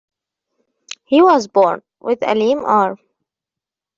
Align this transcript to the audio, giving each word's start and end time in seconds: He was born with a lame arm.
He 1.03 1.21
was 1.21 1.47
born 1.47 1.83
with 1.99 2.23
a 2.23 2.33
lame 2.33 2.65
arm. 2.65 2.97